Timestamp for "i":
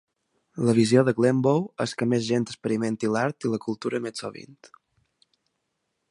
3.49-3.51